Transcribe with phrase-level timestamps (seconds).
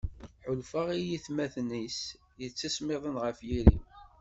[0.47, 1.99] Ḥulfaɣ i yimetman-is
[2.41, 3.83] yettismiḍen ɣef yiri-w.